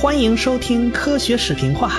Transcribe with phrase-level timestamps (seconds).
[0.00, 1.90] 欢迎收听科学视频化。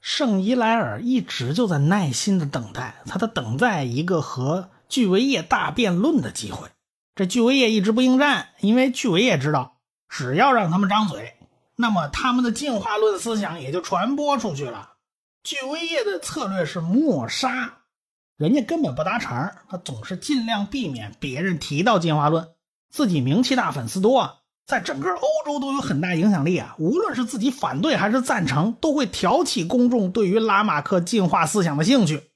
[0.00, 6.68] 圣伊莱尔一直就在耐心的等待，他在等待一个和巨维叶大辩论的机会。
[7.16, 11.34] 这巨维叶一直不应战，因为巨维叶知道，只要让他们张嘴，
[11.76, 14.92] 那么他们的进化论思想也就传播出去了。
[15.42, 17.78] 巨维业的策略是抹杀，
[18.36, 22.48] 人家根本不搭茬他总是尽量避免别人提到进化论，
[22.90, 24.38] 自己名气大，粉丝多。
[24.66, 26.74] 在整个欧洲都有很大影响力啊！
[26.78, 32.30] 无论是自己反对还是赞成，都会挑起公众对于拉马克进化思想的兴趣。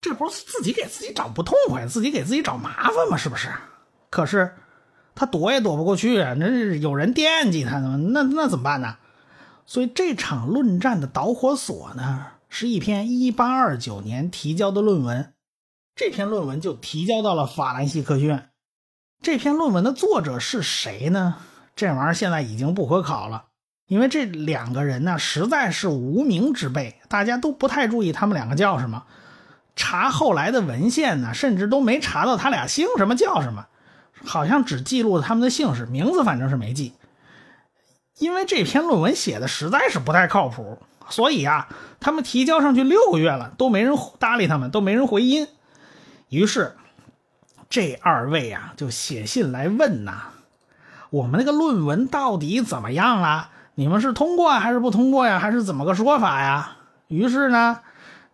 [0.00, 3.16] 这不是自己给自己找不痛快，自己给自己找麻烦吗？
[3.16, 3.48] 是不是？
[4.10, 4.56] 可是
[5.14, 6.34] 他躲也躲不过去啊！
[6.38, 8.96] 那是有人惦记他呢，那那怎么办呢？
[9.66, 15.32] 所以这场论战的导火索呢，是一篇1829年提交的论文。
[15.94, 18.48] 这篇论文就提交到了法兰西科学院。
[19.22, 21.36] 这篇论文的作者是谁呢？
[21.76, 23.44] 这玩意儿现在已经不可考了，
[23.86, 29.04] 因为这两个人呢实在是无名之辈，大家都不太注意他们两个叫什么。
[29.76, 33.66] 查后来的文献呢，甚至都没查到他俩姓什么叫什么，
[34.24, 36.92] 好像只记录了他们的姓氏，名字反正是没记。
[38.18, 45.48] 因为这篇论文写的实在是不太靠谱，所以啊，他们提交上去六个月了，都没人搭理他们，都没人回音。
[46.28, 46.76] 于是
[47.68, 50.28] 这二位啊就写信来问呐。
[51.10, 53.50] 我们那个论文到底怎么样了？
[53.74, 55.38] 你们是通过还是不通过呀？
[55.38, 56.76] 还是怎么个说法呀？
[57.08, 57.80] 于是呢，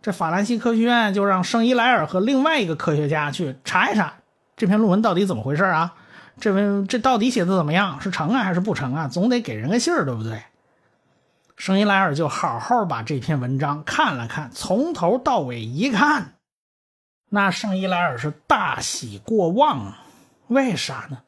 [0.01, 4.13] 这法兰西科学院就让圣伊莱尔和另外一个科学家去查一查
[4.59, 5.95] 这篇论文到底怎么回事啊？
[6.37, 8.01] 这文这到底写的怎么样？
[8.01, 9.07] 是成啊还是不成啊？
[9.07, 10.43] 总得给人个信儿，对不对？
[11.55, 16.33] 圣伊莱尔就好好把这篇文章看了看，从头到尾一看，
[17.29, 19.93] 那圣伊莱尔是大喜过望，
[20.47, 21.19] 为啥呢？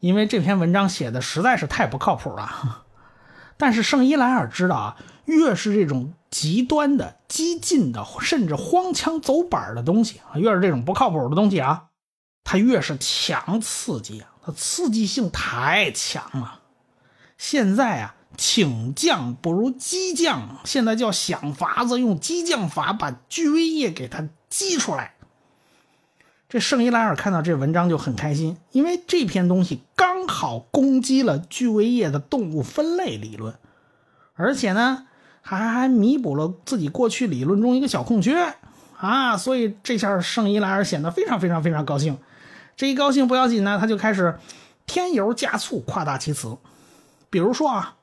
[0.00, 2.84] 因为这篇文章写的实在是太不靠谱了，
[3.56, 11.87] 但是圣伊莱尔知道啊，越是这种极端的、激进的，甚至荒腔走板的东西啊，越是这种不靠谱的东西啊，
[12.50, 16.60] 它越是强刺激啊，它刺激性太强了。
[17.36, 25.12] 现在啊，请降不如激降，现在就要想法子用激降法把聚微液给它激出来。
[26.48, 33.56] 这圣伊莱尔看到这文章就很开心，因为这篇东西刚好攻击了巨维叶的动物分类理论，
[34.32, 35.06] 而且呢，
[35.42, 38.54] 还还弥补了自己过去理论中一个小空缺
[38.96, 39.36] 啊！
[39.36, 42.16] 所以这下圣伊莱尔显得非常非常非常高兴。
[42.78, 44.38] 这一高兴不要紧呢，他就开始
[44.86, 46.56] 添油加醋、夸大其词。
[47.28, 47.96] 比如说啊，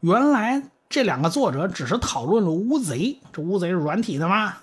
[0.00, 4.54] 原来这两个作者只是讨论了乌贼，这乌贼是软体的吗？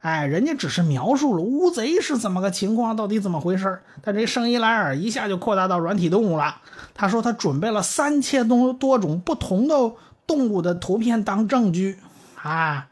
[0.00, 6.62] 哎，人家只是描述了乌贼是怎么个情况，到底怎么回事但这圣伊莱尔一下就扩大到软体动物了。
[6.94, 9.74] 他说他准备了三千多多种不同的
[10.26, 11.98] 动物的图片当证据
[12.42, 12.88] 啊，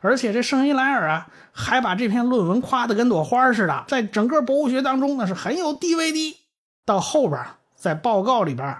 [0.00, 6.36] 而且这圣伊莱尔啊，还把这篇论文夸得跟朵花似的，在整个博物学当中呢是很有地位的。
[6.84, 7.40] 到后边
[7.76, 8.78] 在报告里边，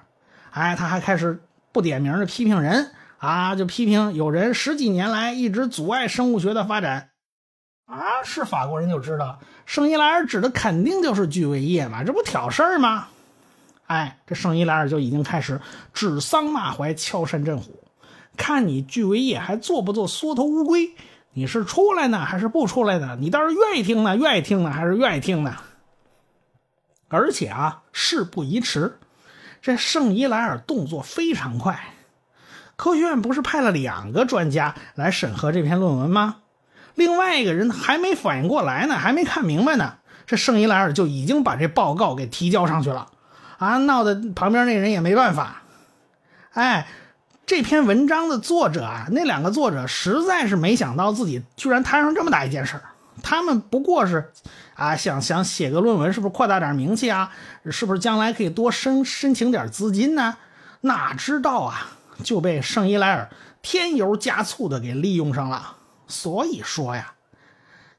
[0.51, 1.41] 哎，他还开始
[1.73, 7.11] 不点名的批评人啊，就批评有人十几年来一直阻碍生物学的发展。
[7.87, 13.09] 啊，是法国人就知道圣伊莱尔指的肯定就是巨维叶嘛，这不挑事儿吗？
[13.87, 15.61] 哎，这圣伊莱尔就已经开始
[15.93, 17.83] 指桑骂槐、敲山震虎，
[18.37, 20.91] 看你巨维叶还做不做缩头乌龟？
[21.33, 23.17] 你是出来呢，还是不出来呢？
[23.21, 25.57] 你倒是愿意听呢，愿意听呢，还是愿意听呢？
[27.09, 28.99] 而且啊，事不宜迟，
[29.61, 31.95] 这圣伊莱尔动作非常快，
[32.77, 36.37] 科学院不是派了两个专家来审核这篇论文吗？
[36.95, 43.09] 另外一个人还没反应过来呢，还没看明白呢，这圣伊莱尔就已经把这报告给提交上去了，
[43.59, 45.63] 啊，闹得旁边那人也没办法。
[46.53, 46.89] 哎，
[47.51, 52.83] 这篇文章的作者啊，那两个作者实在是没想到自己居然摊上这么大一件事儿。
[53.25, 54.31] 他们不过是
[54.77, 57.33] 啊，想想写个论文，是不是扩大点名气啊？
[57.69, 60.37] 是不是将来可以多申申请点资金呢？
[60.83, 61.89] 哪知道啊，
[62.23, 63.29] 就被圣伊莱尔
[63.61, 65.75] 添油加醋的给利用上了。
[66.07, 67.15] 所以说呀，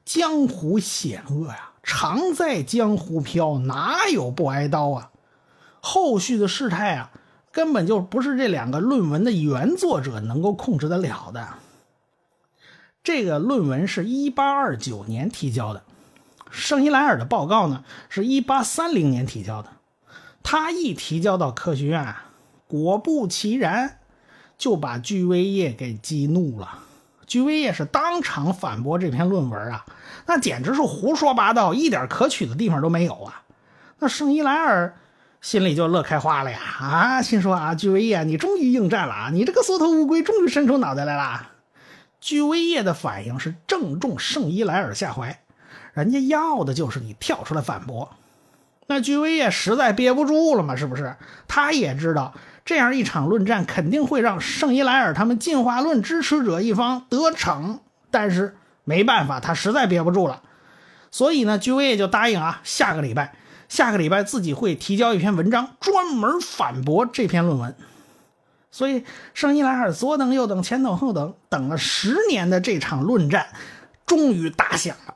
[0.06, 5.10] 江湖险恶呀，常在江湖飘，哪有不挨刀啊？
[5.82, 7.10] 后续的事态啊，
[7.52, 11.48] 根本就不是这两个论文的原作者能够控制得了的。
[13.04, 15.82] 这个论文是一八二九年提交的，
[16.50, 19.68] 圣伊莱尔的报告呢是一八三零年提交的。
[20.42, 22.14] 他一提交到科学院，
[22.66, 23.98] 果不其然，
[24.56, 26.78] 就把居威叶给激怒了。
[27.26, 29.84] 居维叶是当场反驳这篇论文啊，
[30.26, 33.42] 那简直是胡说八道，一点可取的地方都没有啊。
[33.98, 34.96] 那圣伊莱尔
[35.42, 41.48] 心里就乐开花了呀，啊，心说啊，居维叶，你终于应战了啊，你这个缩头乌龟终于伸出脑袋来了。
[42.20, 45.40] 居维叶的反应是正中圣伊莱尔下怀，
[45.92, 48.10] 人家要的就是你跳出来反驳。
[48.86, 51.16] 那居维叶实在憋不住了嘛，是不是？
[51.48, 52.32] 他也知道。
[52.64, 57.80] 这样一场论战肯定会让圣伊莱尔他们进化论支持者一方得逞，
[58.12, 60.42] 但是没办法，他实在憋不住了，
[61.10, 63.34] 所以呢，居维叶就答应啊，下个礼拜，
[63.72, 67.74] 下个礼拜自己会提交一篇文章，专门反驳这篇论文。
[68.70, 69.02] 所以
[69.32, 73.46] 圣伊莱尔左等右等前等后等，等了十年的这场论战，
[74.04, 75.14] 终于打响了。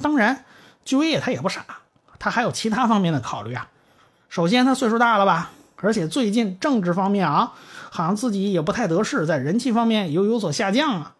[0.00, 0.46] 当然，
[0.86, 1.66] 居维叶他也不傻，
[2.18, 3.68] 他还有其他方面的考虑啊。
[4.30, 5.50] 首先，他岁数大了吧？
[5.82, 7.52] 而且最近政治方面啊，
[7.90, 11.14] 好像自己也不太得势，在人气方面又有所下降啊。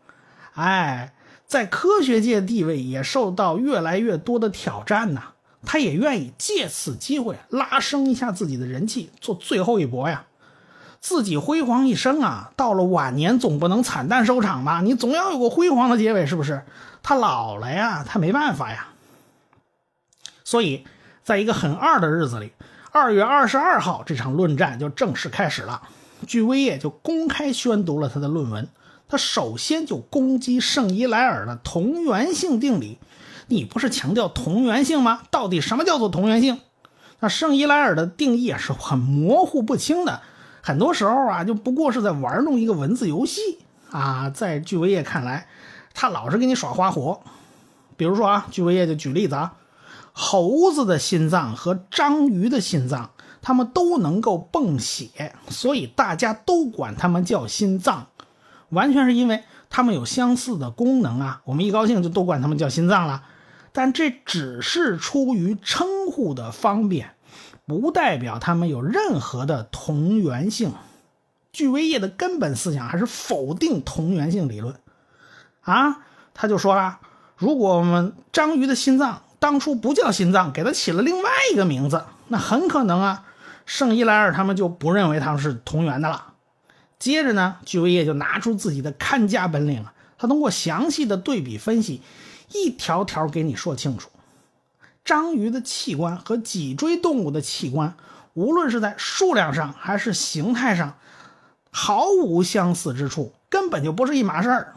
[0.54, 1.12] 哎，
[1.46, 5.29] 在科学界地位也受到越来越多的挑战呐。
[5.64, 10.24] 他也愿意借此机会拉升一下自己的人气，做最后一搏呀。
[11.00, 14.82] 自己辉煌一生啊，到了晚年总不能惨淡收场吧？
[14.82, 16.62] 你总要有个辉煌的结尾，是不是？
[17.02, 18.88] 他老了呀，他没办法呀。
[20.44, 20.84] 所以，
[21.24, 22.52] 在一个很二的日子里。
[22.92, 25.80] 二月二十二号，这场论战就正式开始了。
[26.26, 28.68] 巨威业就公开宣读了他的论文。
[29.08, 32.98] 他首先就攻击圣伊莱尔的同源性定理。
[33.50, 35.22] 你不是强调同源性吗？
[35.30, 36.60] 到底什么叫做同源性？
[37.18, 40.22] 那圣伊莱尔的定义啊是很模糊不清的，
[40.62, 43.58] 很多时候啊就不过是在玩弄一个文字游戏
[43.90, 44.30] 啊。
[44.30, 45.48] 在巨维叶看来，
[45.92, 47.20] 他老是给你耍花活。
[47.96, 49.54] 比如说啊，巨维叶就举例子啊。
[50.12, 53.10] 猴子的心脏和章鱼的心脏，
[53.40, 58.08] 它们都能够泵血，所以大家都管它们叫心脏，
[58.70, 61.40] 完全是因为它们有相似的功能啊。
[61.44, 63.22] 我们一高兴就都管它们叫心脏了，
[63.72, 67.14] 但这只是出于称呼的方便，
[67.66, 70.72] 不代表他们有任何的同源性。
[71.52, 74.76] 巨威业的根本思想还是否定同源性理论
[75.62, 75.98] 啊，
[76.34, 77.00] 他就说了，
[77.36, 79.22] 如果我们章鱼的心脏。
[79.40, 83.24] 当初不叫心脏，给他起了另外一个名字，那很可能啊，
[83.64, 86.34] 圣伊莱尔他们就不认为他们是同源的了。
[86.98, 92.02] 接着呢，居维叶就拿出自己的看家本领啊，他通过详细的对比分析，
[92.52, 94.10] 一条条给你说清楚。
[95.04, 97.94] 章鱼的器官和脊椎动物的器官，
[98.34, 100.94] 无论是在数量上还是形态上，
[101.70, 104.74] 毫无相似之处，根本就不是一码事儿。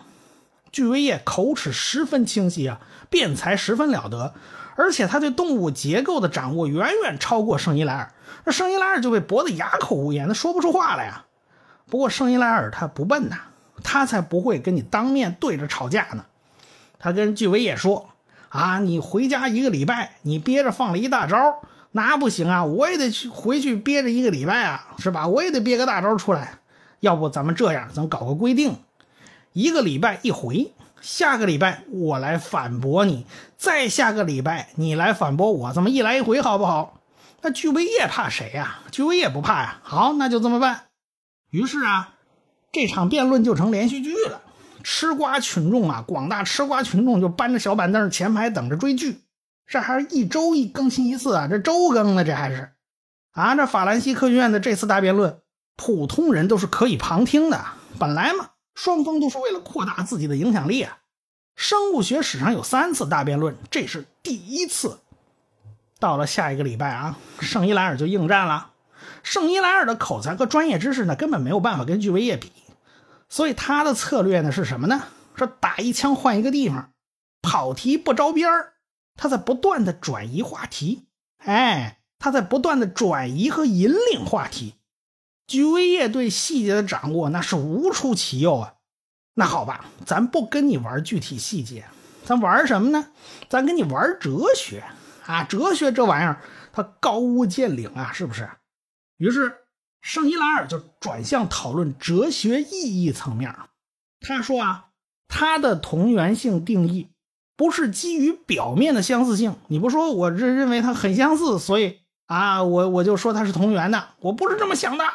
[0.71, 2.79] 巨维叶口齿十分清晰啊，
[3.09, 4.33] 辩才十分了得，
[4.75, 8.13] 而且他对动物结构的掌握远远超过圣伊莱尔。
[8.45, 11.25] 那圣伊莱尔就被驳得哑口无言，他说不出话来呀。
[11.89, 13.37] 不过圣伊莱尔他不笨呐，
[13.83, 16.25] 他才不会跟你当面对着吵架呢。
[17.03, 18.11] 他跟巨维叶说
[18.47, 21.59] ：“啊，你回家一个礼拜，你憋着放了一大招，
[21.91, 25.27] 那不行啊，我也得去回去憋着一个礼拜啊，是吧？
[25.27, 26.59] 我也得憋个大招出来。
[27.01, 28.77] 要不咱们这样，咱搞个规定。”
[29.51, 30.71] 一个礼拜一回，
[31.01, 33.25] 下个礼拜我来反驳你，
[33.57, 37.01] 再下个礼拜你来反驳我，这么一来一回好不好？
[37.41, 38.79] 那居维叶怕谁呀？
[38.91, 39.81] 居维叶不怕呀。
[39.83, 40.83] 好，那就这么办。
[41.49, 42.13] 于是啊，
[42.71, 44.41] 这场辩论就成连续剧了。
[44.83, 49.21] 吃瓜群众啊，广大吃瓜群众就搬着小板凳前排等着追剧。
[49.65, 52.73] 这还是一周一更新一次啊，这周更呢，这还是
[53.31, 53.55] 啊。
[53.55, 55.39] 这法兰西科学院的这次大辩论，
[55.77, 57.63] 普通人都是可以旁听的。
[57.97, 58.49] 本来嘛。
[58.75, 60.97] 双方都是为了扩大自己的影响力啊！
[61.55, 64.97] 生物学史上有三次大辩论，这是第一次。
[65.99, 68.71] 到了下一个礼拜啊，圣伊莱尔就应战了。
[69.21, 72.51] 圣伊莱尔的口才和专业知识呢，根本没有办法跟巨维叶比，
[73.33, 75.05] 所以他的策略呢是什么呢？
[75.33, 76.93] 说打一枪换一个地方，
[77.41, 78.73] 跑题不着边儿。
[79.15, 84.75] 他在不断的转移话题，哎，他在不断的转移和引领话题。
[85.47, 88.75] 居维叶对细节的掌握那是无出其右啊！
[89.33, 91.85] 那好吧，咱不跟你玩具体细节，
[92.23, 93.07] 咱玩什么呢？
[93.49, 94.83] 咱跟你玩哲学
[95.25, 95.43] 啊！
[95.43, 96.39] 哲学这玩意儿，
[96.71, 98.47] 它高屋建瓴啊，是不是？
[99.17, 99.62] 于是
[100.03, 103.55] 圣伊莱尔就转向讨论哲学意义层面。
[104.19, 104.87] 他说啊，
[105.29, 107.07] 他的同源性定义
[107.55, 109.55] 不是基于表面的相似性。
[109.67, 114.09] 你不说，我这认为它很相似，所以啊，我我就说它是同源的。
[114.19, 115.05] 我不是这么想的。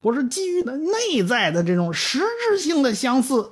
[0.00, 3.50] 不是基于的内在的这种实质性的相似，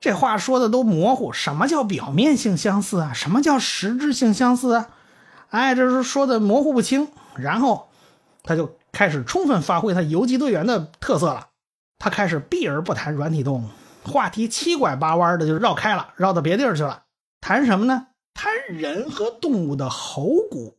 [0.00, 1.32] 这话说的都模糊。
[1.32, 3.12] 什么叫表面性相似啊？
[3.14, 4.90] 什么叫实质性相似啊？
[5.48, 7.08] 哎，这是说的模糊不清。
[7.36, 7.88] 然后
[8.42, 11.48] 他就开始充分发挥他游击队员的特色了。
[11.98, 13.68] 他开始避而不谈软体动物，
[14.04, 17.04] 话题七拐八弯的就绕开了，绕到别地儿去了。
[17.40, 18.08] 谈什么呢？
[18.34, 20.78] 谈人和动物的喉骨。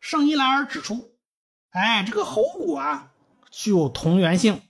[0.00, 1.16] 圣伊莱尔指出，
[1.70, 3.12] 哎，这个喉骨啊，
[3.50, 4.62] 具有同源性。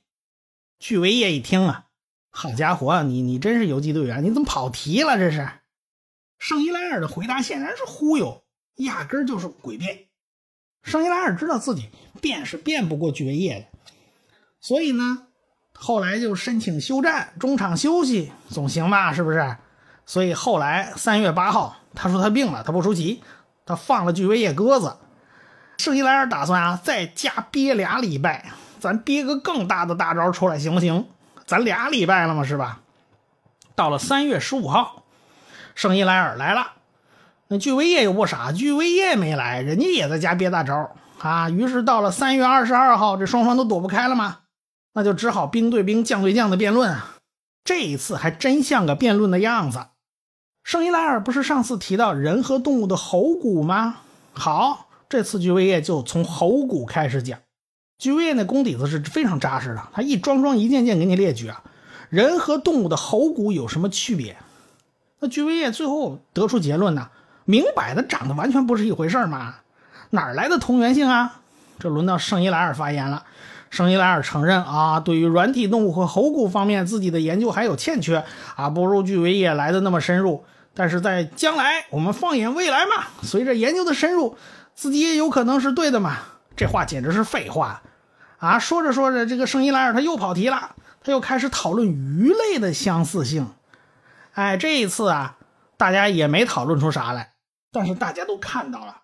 [0.78, 1.86] 巨维叶一听啊，
[2.30, 5.18] 好家伙，你你真是游击队员，你怎么跑题了？
[5.18, 5.50] 这是。
[6.38, 8.44] 圣伊莱尔的回答显然是忽悠，
[8.76, 10.05] 压根就是诡辩。
[10.86, 11.90] 圣伊莱尔知道自己
[12.20, 13.78] 变是变不过巨维叶的，
[14.60, 15.26] 所以呢，
[15.74, 19.12] 后来就申请休战，中场休息总行吧？
[19.12, 19.56] 是不是？
[20.06, 23.20] 所以后来三月八号，他说他病了，他不出席，
[23.66, 24.96] 他放了巨维叶鸽子。
[25.78, 31.08] 圣伊莱尔打算啊，再加憋俩礼拜，咱憋个更大的大招出来，行不行？
[31.44, 32.80] 咱俩礼拜了嘛，是吧？
[33.74, 35.02] 到了三月十五号。
[35.74, 36.72] 圣伊莱尔来了，
[37.48, 41.48] 那巨威业又不傻，巨威业没来，人家也在家憋大招啊。
[41.48, 44.38] 于是到了三月二十二号，这双方都躲不开了嘛，
[44.94, 47.16] 那就只好兵对兵、将对将的辩论啊。
[47.64, 49.86] 这一次还真像个辩论的样子。
[50.64, 53.98] 圣伊莱尔不是上次提到人和动物的喉骨吗？
[54.32, 57.38] 好，这次巨威业就从喉骨开始讲。
[57.98, 61.62] 巨威业那功底子是非常扎实的，他一桩桩、一件件给你列举啊。
[62.10, 64.36] 人和动物的喉骨有什么区别？
[65.20, 67.08] 那巨威业最后得出结论呢？
[67.46, 69.54] 明摆的长得完全不是一回事嘛！
[70.10, 71.40] 哪来的同源性啊？
[71.78, 73.24] 这轮到圣伊莱尔发言了。
[73.70, 78.24] 圣伊莱尔承认啊，对于软体动物和喉骨方面，自己的研究还有欠缺
[78.54, 80.44] 啊，不如巨维也来的那么深入。
[80.74, 84.36] 但是在将来，我们放眼未来嘛，随着研究的深入，
[84.74, 86.18] 自己也有可能是对的嘛。
[86.56, 87.82] 这话简直是废话
[88.38, 88.58] 啊！
[88.58, 93.48] 说着说着，这个圣伊莱尔他又跑题了，他又开始讨论鱼类的相似性。
[94.34, 95.36] 哎，这一次啊，
[95.76, 97.30] 大家也没讨论出啥来，
[97.76, 99.02] 但是大家都看到了，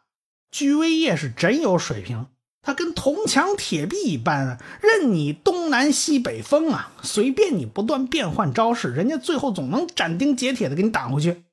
[0.50, 2.28] 居威叶是真有水平，
[2.62, 11.44] 他跟铜墙铁壁一般啊，任你东南西北风啊，随便你不断变换招式，人家最后总能斩钉截铁的给你挡回去。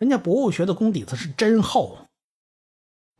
[0.00, 2.08] 人家博物学的功底子是真厚。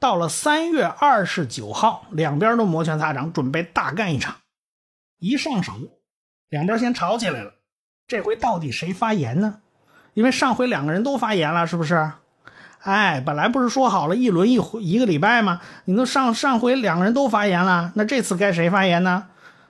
[0.00, 4.38] 到了三月二十九号，两边都摩拳擦掌，准备大干一场。
[5.20, 5.74] 一上手，
[6.48, 7.54] 两边先吵起来了。
[8.08, 9.60] 这回到底谁发言呢？
[10.14, 12.10] 因为上回两个人都发言了，是不是？
[12.84, 15.58] 哎，本来不是说好了一轮一回一个礼拜吗？
[15.86, 19.24] 你都上上回两个人都发言了，那这次该谁发言呢？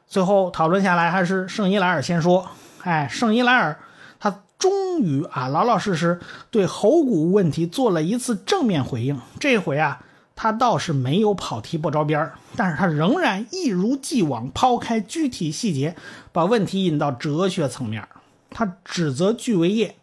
[0.09, 2.49] 最后讨论下来，还是圣伊莱尔先说。
[2.83, 3.79] 哎，圣伊莱尔
[4.19, 6.19] 他终于啊老老实实
[6.51, 9.21] 对喉骨问题做了一次正面回应。
[9.39, 10.01] 这回啊，
[10.35, 15.95] 他倒是没有跑题不着边但是他仍然一如既往抛开具体细节，
[16.33, 18.07] 把问题引到哲学层面。
[18.51, 19.95] 他指责巨维叶。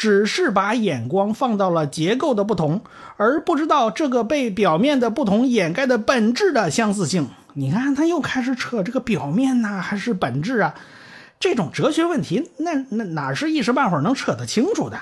[0.00, 2.80] 只是把眼光放到了结构的不同，
[3.18, 7.28] 而不知道这个被表面的不同掩盖的本质的相似性。
[7.52, 10.74] 你看，他又开始扯这个表面呐，还是本质啊？
[11.38, 14.98] 这种哲学问题，那那哪是一时半会儿能扯得清楚的？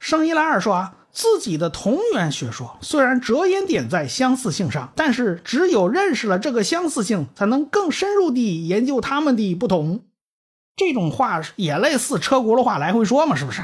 [0.00, 10.00] 圣伊莱尔说啊，自己的同源学说虽然着眼点在相似性上，但是只有认识了这个相似性，才能更深入地研究它们的不同。
[10.74, 13.62] 这种话也类似车轱辘话来回说嘛，是不是？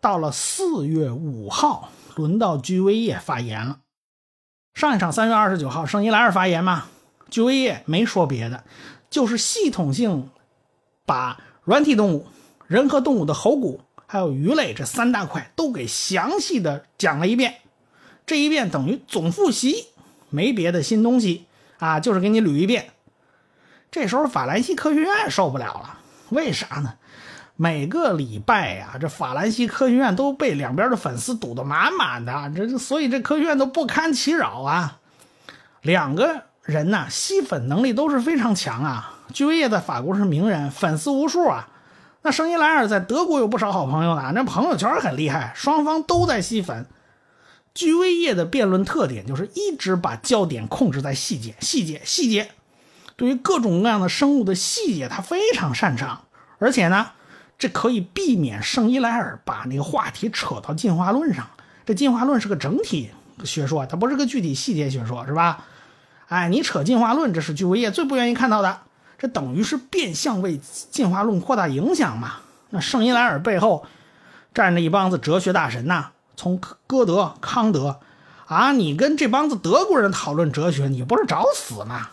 [0.00, 3.80] 到了四月五号，轮到居维叶发言了。
[4.72, 6.86] 上一场三月二十九号，圣伊莱尔发言嘛，
[7.28, 8.64] 居维叶没说别的，
[9.10, 10.30] 就是系统性
[11.04, 12.26] 把软体动物、
[12.66, 17.56] 人和动物的喉骨，还有鱼类这三大块都给详细的讲了一遍。
[18.24, 19.88] 这一遍等于总复习，
[20.30, 21.46] 没别的新东西
[21.78, 22.90] 啊，就是给你捋一遍。
[23.90, 25.98] 这时候法兰西科学院受不了了，
[26.30, 26.94] 为啥呢？
[27.62, 34.98] 每个礼拜呀，这法兰西科学院都被两边的粉丝堵得满满的，这所以这科学院都不堪其扰啊。
[35.82, 39.18] 两个人呢，吸粉能力都是非常强啊。
[39.34, 41.68] 居维叶在法国是名人，粉丝无数啊。
[42.22, 46.86] 那圣伊莱尔在德国有不少好朋友呢，那朋友圈很厉害，双方都在吸粉。
[47.74, 52.52] 居维叶的辩论特点就是一直把焦点控制在细节，细节，细节。
[53.16, 56.22] 对于各种各样的生物的细节，他非常擅长，
[56.58, 57.10] 而且呢。
[57.60, 61.46] 这可以避免圣伊莱尔把那个话题扯到进化论上。
[61.84, 63.10] 这进化论是个整体
[63.44, 65.66] 学说，它不是个具体细节学说，是吧？
[66.28, 68.80] 哎，你扯进化论，这是巨维叶最不愿意看到的。
[69.18, 70.58] 这等于是变相为
[70.90, 72.36] 进化论扩大影响嘛？
[72.70, 73.84] 那圣伊莱尔背后
[74.54, 78.00] 站着一帮子哲学大神呐，从歌德、康德
[78.46, 82.08] 啊，你跟这帮子德国人讨论哲学，你不是找死吗？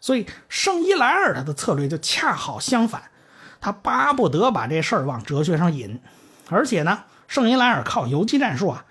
[0.00, 3.02] 所以圣伊莱尔他的策略就恰好相反。
[3.64, 5.98] 他巴不得把这事儿往哲学上引，
[6.50, 8.84] 而且呢，圣伊莱尔靠游击战术啊，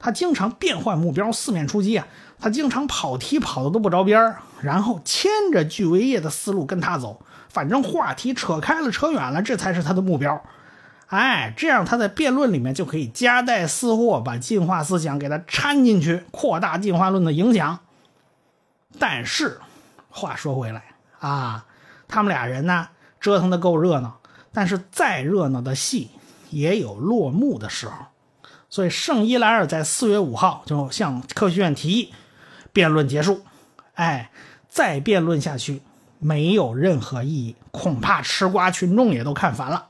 [0.00, 2.08] 他经常变换目标，四面出击啊。
[2.40, 10.42] 他经常跑题跑的都不着边然后牵着巨维叶的思路跟他走，反正话题扯开了扯远了，这才是他的目标。
[11.06, 17.78] 哎，这样他在辩论里面就可以夹带私货，把进化思想给他掺进去，扩大进化论的影响。
[18.98, 19.60] 但是
[20.10, 20.82] 话说回来
[21.20, 21.66] 啊，
[22.08, 24.15] 他们俩人呢折腾的够热闹，
[24.56, 26.08] 但是再热闹的戏
[26.48, 28.06] 也有落幕的时候。
[28.70, 32.14] 所以圣伊莱尔在四月五号就向科学院提议。
[32.72, 33.42] 辩论结束，
[33.92, 34.30] 哎，
[34.66, 35.82] 再辩论下去
[36.18, 39.88] 没有任何意义，恐怕吃瓜群众也都看烦了。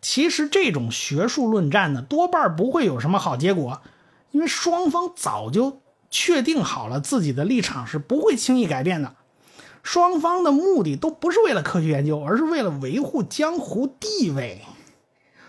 [0.00, 3.82] 其实这种学术论战呢，多半不会有什么好结果，
[4.30, 9.14] 因为双方早就确定好了自己的立场是不会轻易改变的。
[9.86, 14.62] 双方的目的都不是为了科学研究，而是为了维护江湖地位。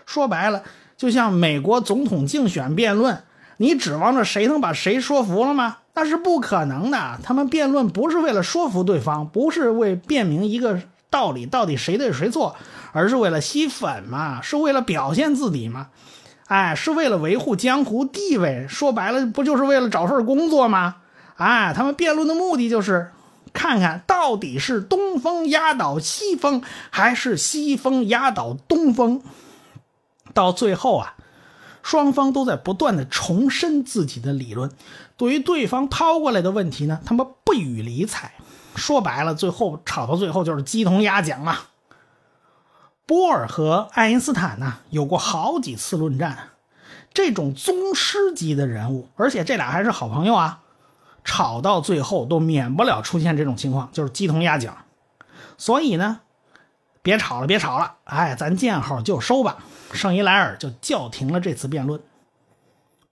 [0.06, 0.62] 说白了，
[0.96, 3.24] 就像美国总统竞选辩论，
[3.56, 5.78] 你指望着谁能把谁说服了吗？
[5.94, 7.18] 那是不可能的。
[7.24, 10.80] 他们辩论不是为了说服对方，不是为辩明一个
[11.10, 12.54] 道理到底谁对谁错，
[12.92, 15.88] 而是为了吸粉嘛，是为了表现自己嘛，
[16.46, 18.66] 哎，是为了维护江湖地位。
[18.68, 20.98] 说白了，不就是为了找份工作吗？
[21.34, 23.10] 哎，他们辩论的目的就是
[23.52, 29.22] 看看到底是东风压倒西风，还是西风压倒东风。
[30.32, 31.14] 到最后啊。
[31.80, 34.70] 双方都在不断的重申自己的理论，
[35.16, 38.32] 对于对方抛过来的问题呢，他们不予理睬。
[38.74, 41.70] 说白了，最后吵到最后就是鸡同鸭讲啊。
[43.06, 46.50] 波尔和爱因斯坦呢有过好几次论战，
[47.14, 50.60] 这种宗师级的人物，而且这俩还是好朋友啊，
[51.28, 54.78] 吵到最后都免不了出现这种情况，就是鸡同鸭讲。
[55.58, 56.20] 所以呢。
[57.00, 59.58] 别吵了，别吵了，哎，咱见好就收吧。
[59.92, 62.02] 圣伊莱尔就叫停了这次辩论。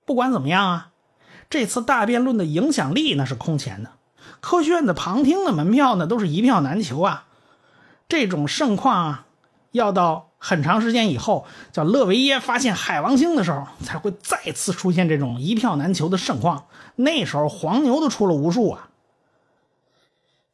[0.05, 0.91] 不管怎么样啊，
[1.49, 3.93] 这次大辩论的影响力那是空前的，
[4.41, 7.27] 科学院的旁听的门票呢都是一票难求啊。
[8.07, 9.26] 这种盛况啊，
[9.77, 16.65] 要到很长时间以后，叫勒维耶发现海王星的时候，才会再次出现这种一票难求的盛况。
[16.97, 18.89] 那时候黄牛都出了无数啊。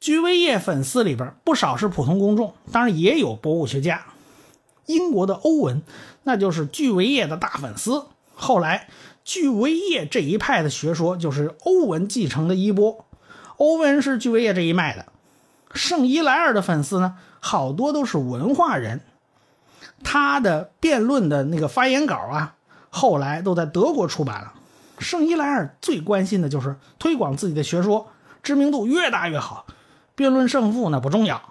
[0.00, 4.02] 居维叶粉丝里边不少是普通公众，当然也有博物学家。
[4.86, 5.82] 英国的欧文，
[6.24, 8.06] 那就是居维叶的大粉丝。
[8.34, 8.88] 后来，
[9.24, 13.04] 居维叶这一派的学说就是欧文继承的衣钵。
[13.58, 15.06] 欧文是居维叶这一脉的。
[15.72, 19.02] 圣伊莱尔的粉丝呢，好多都是文化人。
[20.04, 22.54] 他的辩论的那个发言稿啊，
[22.90, 24.52] 后来都在德国出版了。
[24.98, 28.12] 圣伊莱尔最关心的就是推广自己的学说，
[28.42, 29.66] 知名度越大越好。
[30.14, 31.42] 辩论胜负呢不重要，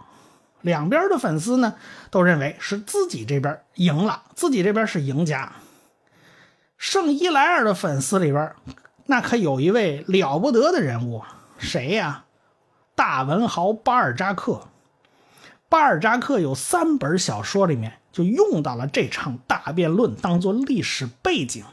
[0.61, 1.73] 两边的粉丝呢
[2.09, 5.53] 都认为是自己这边赢了，自己这边是赢家。
[6.77, 8.53] 圣伊莱尔的粉丝里边，
[9.07, 11.23] 那可有一位了不得的人物，
[11.57, 12.25] 谁呀？
[12.95, 14.67] 大文豪巴尔扎克。
[15.71, 21.63] 巴尔扎克有三本小说里面就用到了这场大辩论当做历史背景，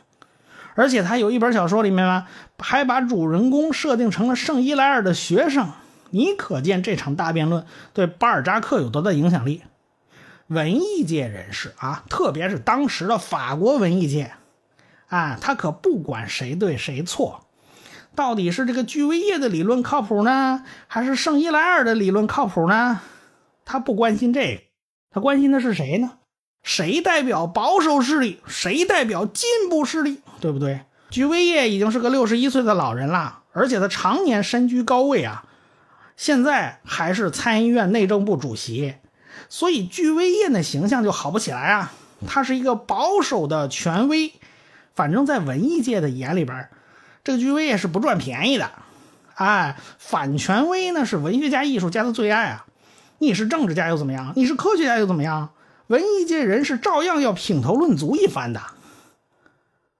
[0.77, 2.25] 而且他有一本小说里面呢，
[2.61, 5.71] 还把主人公设定成了圣伊莱尔的学生。
[6.11, 9.63] 你可见这场大辩论对巴尔扎克有多大影响力？
[10.47, 14.31] 文艺界人士啊，特别是当时的法国文艺界，
[15.09, 17.45] 啊，他可不管谁对谁错，
[18.15, 23.01] 到底是这个居维叶的理论靠谱呢，还是圣伊莱尔的理论靠谱呢？
[23.70, 24.62] 他不关心这个，
[25.11, 26.12] 他关心的是谁呢？
[26.62, 30.81] 谁代表保守势力，谁代表进步势力，对不对？
[31.11, 35.44] 居维叶已经是个六十一岁的老人了，而且他常年身居高位啊。
[36.16, 38.94] 现在还是参议院内政部主席，
[39.50, 41.92] 所以居维叶的形象就好不起来啊。
[42.26, 44.33] 他是一个保守的权威，
[44.94, 46.70] 反正在文艺界的眼里边，
[47.22, 48.70] 这个居维叶是不赚便宜的。
[49.35, 52.64] 哎，反权威呢是文学家、艺术家的最爱啊。
[53.18, 54.33] 你是政治家又怎么样？
[54.37, 55.50] 你是科学家又怎么样？
[55.88, 58.61] 文艺界人士照样要品头论足一番的。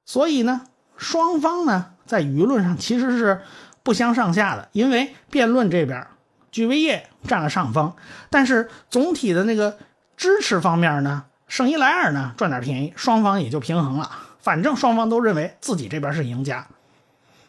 [0.04, 0.62] 所以呢，
[0.96, 3.42] 双方呢在舆论上其实是。
[3.85, 6.07] 不相上下的，因为辩论这边，
[6.50, 7.94] 居维叶占了上风，
[8.28, 9.78] 但是总体的那个
[10.14, 14.11] 支持方面呢，圣伊莱尔呢赚点便宜，双方也就平衡了。
[14.40, 16.66] 反正双方都认为自己这边是赢家，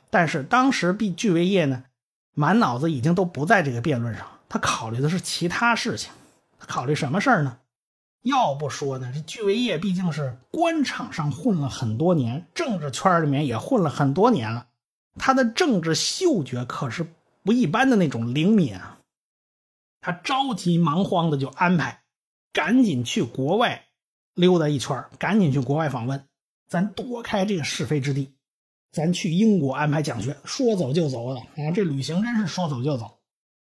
[0.10, 1.84] 但是当时毕居维叶呢，
[2.36, 6.12] 满脑子已经都不在这个辩论上，他考虑的是其他事情。
[6.58, 7.60] 他考虑什么事儿呢？
[8.24, 14.68] 要不说呢，这巨维业毕竟是官场上混了很多年，政治圈里面也混了很多年了。
[15.18, 17.08] 他的政治嗅觉可是
[17.44, 19.00] 不一般的那种灵敏啊！
[20.02, 22.02] 他着急忙慌的就安排，
[22.52, 23.86] 赶紧去国外
[24.34, 26.26] 溜达一圈，赶紧去国外访问，
[26.68, 28.34] 咱躲开这个是非之地。
[28.92, 31.72] 咱去英国安排讲学，说走就走的啊！
[31.74, 33.19] 这旅行真是说走就走。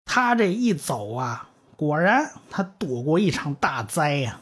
[0.04, 4.40] 他这一走啊，果然他躲过一场大灾呀！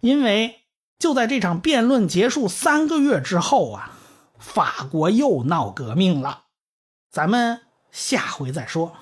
[0.00, 0.56] 因为
[0.98, 3.92] 就在这场辩论结束三个月之后啊，
[4.38, 6.44] 法国又闹革命了。
[7.10, 8.92] 咱们下回再说。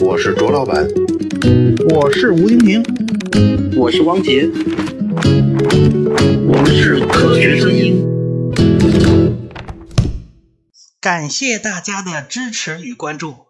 [0.00, 0.86] 我是卓老板，
[1.94, 2.82] 我是吴京平，
[3.76, 4.48] 我是汪杰，
[6.46, 8.06] 我们是科学声音。
[11.00, 13.49] 感谢大家的支持与关注。